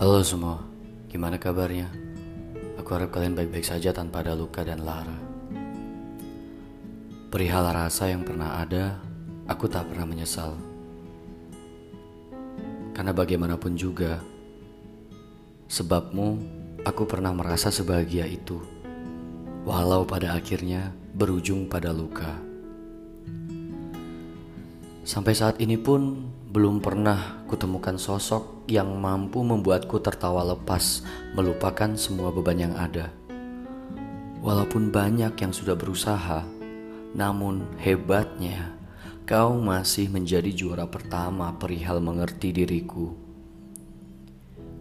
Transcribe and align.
Halo 0.00 0.24
semua, 0.24 0.56
gimana 1.12 1.36
kabarnya? 1.36 1.84
Aku 2.80 2.88
harap 2.96 3.12
kalian 3.12 3.36
baik-baik 3.36 3.68
saja 3.68 3.92
tanpa 3.92 4.24
ada 4.24 4.32
luka 4.32 4.64
dan 4.64 4.80
lara. 4.80 5.12
Perihal 7.28 7.68
rasa 7.68 8.08
yang 8.08 8.24
pernah 8.24 8.64
ada, 8.64 8.96
aku 9.44 9.68
tak 9.68 9.92
pernah 9.92 10.08
menyesal. 10.08 10.56
Karena 12.96 13.12
bagaimanapun 13.12 13.76
juga, 13.76 14.24
sebabmu 15.68 16.28
aku 16.80 17.04
pernah 17.04 17.36
merasa 17.36 17.68
sebahagia 17.68 18.24
itu, 18.24 18.56
walau 19.68 20.08
pada 20.08 20.32
akhirnya 20.32 20.96
berujung 21.12 21.68
pada 21.68 21.92
luka. 21.92 22.40
Sampai 25.04 25.36
saat 25.36 25.60
ini 25.60 25.76
pun 25.76 26.32
belum 26.50 26.82
pernah 26.82 27.46
kutemukan 27.46 27.94
sosok 27.94 28.66
yang 28.66 28.98
mampu 28.98 29.38
membuatku 29.46 30.02
tertawa 30.02 30.42
lepas, 30.42 31.06
melupakan 31.38 31.94
semua 31.94 32.34
beban 32.34 32.58
yang 32.58 32.74
ada. 32.74 33.14
Walaupun 34.42 34.90
banyak 34.90 35.30
yang 35.38 35.54
sudah 35.54 35.78
berusaha, 35.78 36.42
namun 37.14 37.70
hebatnya 37.78 38.74
kau 39.30 39.62
masih 39.62 40.10
menjadi 40.10 40.50
juara 40.50 40.90
pertama 40.90 41.54
perihal 41.54 42.02
mengerti 42.02 42.50
diriku. 42.50 43.14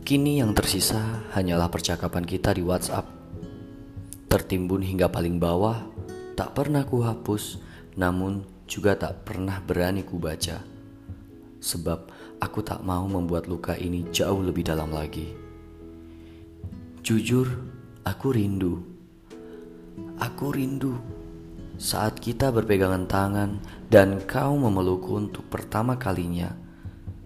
Kini 0.02 0.42
yang 0.42 0.58
tersisa 0.58 1.22
hanyalah 1.38 1.70
percakapan 1.70 2.26
kita 2.26 2.50
di 2.58 2.66
WhatsApp. 2.66 3.06
Tertimbun 4.26 4.82
hingga 4.82 5.06
paling 5.06 5.38
bawah, 5.38 5.86
tak 6.34 6.58
pernah 6.58 6.82
kuhapus, 6.82 7.62
namun 7.94 8.42
juga 8.66 8.98
tak 8.98 9.22
pernah 9.22 9.62
berani 9.62 10.02
kubaca 10.02 10.79
sebab 11.60 12.12
aku 12.40 12.60
tak 12.64 12.84
mau 12.84 13.06
membuat 13.08 13.48
luka 13.48 13.76
ini 13.76 14.08
jauh 14.12 14.40
lebih 14.40 14.68
dalam 14.68 14.92
lagi. 14.92 15.32
Jujur, 17.04 17.48
aku 18.04 18.36
rindu. 18.36 18.84
Aku 20.20 20.52
rindu 20.52 21.00
saat 21.80 22.20
kita 22.20 22.52
berpegangan 22.52 23.08
tangan 23.08 23.60
dan 23.88 24.20
kau 24.28 24.60
memelukku 24.60 25.16
untuk 25.16 25.48
pertama 25.48 25.96
kalinya 25.96 26.52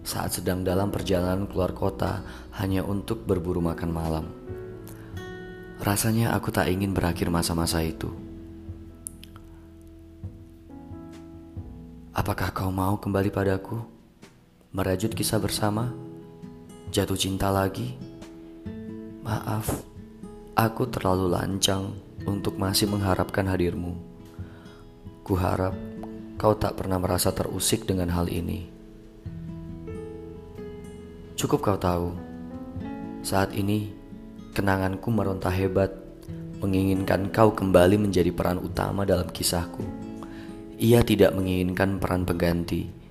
saat 0.06 0.38
sedang 0.38 0.62
dalam 0.62 0.94
perjalanan 0.94 1.50
keluar 1.50 1.74
kota 1.74 2.22
hanya 2.62 2.86
untuk 2.86 3.26
berburu 3.26 3.58
makan 3.58 3.90
malam. 3.90 4.26
Rasanya 5.82 6.38
aku 6.38 6.54
tak 6.54 6.70
ingin 6.70 6.94
berakhir 6.94 7.34
masa-masa 7.34 7.82
itu. 7.82 8.14
Apakah 12.14 12.54
kau 12.54 12.70
mau 12.70 12.94
kembali 12.94 13.34
padaku? 13.34 13.82
Merajut 14.74 15.14
kisah 15.14 15.38
bersama, 15.38 15.94
jatuh 16.90 17.14
cinta 17.14 17.46
lagi. 17.46 17.94
Maaf, 19.22 19.70
aku 20.58 20.90
terlalu 20.90 21.30
lancang 21.30 21.94
untuk 22.26 22.58
masih 22.58 22.90
mengharapkan 22.90 23.46
hadirmu. 23.46 23.94
Kuharap 25.22 25.78
kau 26.34 26.58
tak 26.58 26.74
pernah 26.74 26.98
merasa 26.98 27.30
terusik 27.30 27.86
dengan 27.86 28.10
hal 28.10 28.26
ini. 28.26 28.66
Cukup 31.38 31.62
kau 31.62 31.78
tahu, 31.78 32.10
saat 33.22 33.54
ini 33.54 33.94
kenanganku 34.58 35.06
meronta 35.14 35.54
hebat, 35.54 35.94
menginginkan 36.58 37.30
kau 37.30 37.54
kembali 37.54 37.94
menjadi 38.10 38.34
peran 38.34 38.58
utama 38.58 39.06
dalam 39.06 39.30
kisahku. 39.30 39.86
Ia 40.82 41.06
tidak 41.06 41.30
menginginkan 41.30 42.02
peran 42.02 42.26
pengganti 42.26 43.03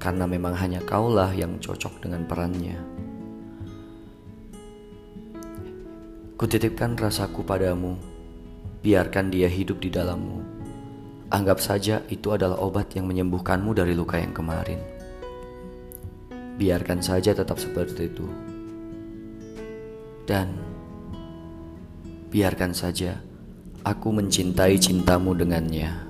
karena 0.00 0.24
memang 0.24 0.56
hanya 0.56 0.80
kaulah 0.88 1.28
yang 1.36 1.60
cocok 1.60 2.00
dengan 2.00 2.24
perannya. 2.24 2.80
Kutitipkan 6.40 6.96
rasaku 6.96 7.44
padamu, 7.44 8.00
biarkan 8.80 9.28
dia 9.28 9.44
hidup 9.44 9.76
di 9.84 9.92
dalammu. 9.92 10.40
Anggap 11.28 11.60
saja 11.60 12.00
itu 12.08 12.32
adalah 12.32 12.56
obat 12.64 12.96
yang 12.96 13.06
menyembuhkanmu 13.12 13.76
dari 13.76 13.92
luka 13.92 14.16
yang 14.16 14.32
kemarin. 14.32 14.80
Biarkan 16.56 17.04
saja 17.04 17.36
tetap 17.36 17.60
seperti 17.60 18.08
itu. 18.08 18.24
Dan 20.24 20.56
biarkan 22.32 22.72
saja 22.72 23.20
aku 23.84 24.08
mencintai 24.08 24.80
cintamu 24.80 25.36
dengannya. 25.36 26.09